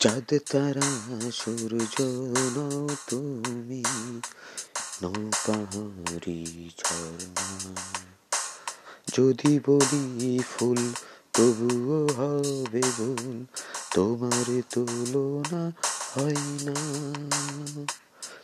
চাঁদ 0.00 0.38
তারা 0.50 0.86
সূর্য 1.32 1.96
নও 2.56 2.88
তুমি 3.10 3.82
নৌ 5.02 5.30
পাহাড়ি 5.46 6.70
ঝর্ণা। 6.78 7.74
যদি 9.14 9.60
বলি 9.66 10.40
ফুল, 10.56 10.92
তবুও 11.32 12.06
হবে 12.06 12.82
ভুল, 12.96 13.44
তোমার 13.94 14.62
তুলনা 14.70 15.62
হয় 16.14 16.40
না। 16.62 16.76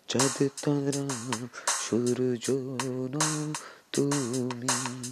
চাঁদ 0.08 0.48
তারা 0.64 1.04
সূর্য 1.88 2.50
নও 3.14 3.54
তুমি 3.92 5.02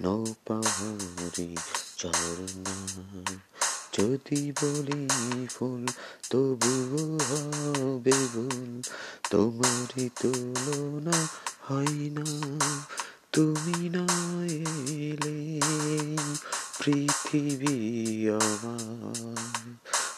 নৌ 0.00 0.24
পাহাড়ি 0.46 1.56
ঝর্ণা। 1.98 2.76
যদি 3.92 4.40
বলি 4.52 5.02
ফুল 5.50 5.82
তবুও 6.30 7.02
হবে 7.28 8.16
ভুল। 8.34 8.70
তোমারই 9.30 10.06
তুলনা 10.20 11.18
হয় 11.60 12.00
না, 12.16 12.28
তুমি 13.32 13.78
না 13.94 14.06
এলে 15.00 15.38
পৃথিবী 16.80 17.78
আমার 18.40 19.38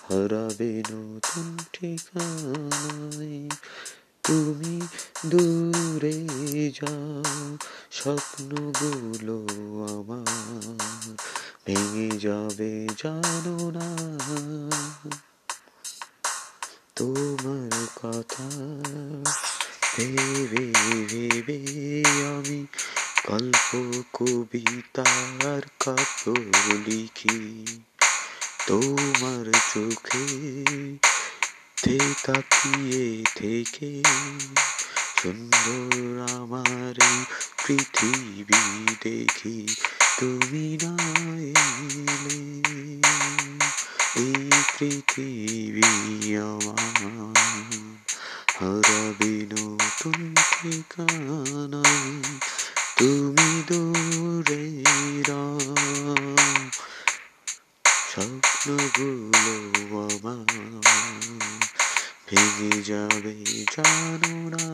হারাবে 0.09 0.73
নতুন 0.91 1.47
ঠিকানায়। 1.73 3.49
তুমি 4.25 4.75
দূরে 5.27 6.19
যাও, 6.71 7.57
স্বপ্নগুলো 7.91 9.37
আমার 9.93 10.52
ভেঙে 11.75 12.19
যাবে, 12.19 12.89
জানো 12.99 13.71
না। 13.71 13.89
তোমার 16.97 17.87
কথা 17.97 18.49
ভেবে 19.97 20.73
ভেবে 21.09 21.59
আমি 22.27 22.67
গল্প 23.27 24.03
কবিতার 24.13 25.63
কাব্য 25.81 26.31
লিখি। 26.87 27.67
তোমার 28.67 29.53
চোখে 29.75 30.27
তে 31.83 31.99
তাকিয়ে 32.27 33.25
থেকে 33.35 34.03
সুন্দর 35.17 36.35
আমার 36.37 36.95
পৃথিবী 37.67 38.95
দেখি। 39.03 39.75
তুমি 40.23 40.67
না 40.83 40.95
এলে 41.51 42.41
এই 44.17 44.51
পৃথিবী 44.73 45.93
আমার 46.43 47.37
হারাবে 48.59 49.35
নতুন 49.53 50.21
ঠিকানা 50.53 51.83
তুমি 52.99 53.51
দূরে 53.69 54.65
স্বপ্নগুলো 58.09 59.55
আমার 60.05 60.51
ভেঙে 62.29 62.75
যাবে 62.83 63.35
জানো 63.73 64.37
না 64.49 64.65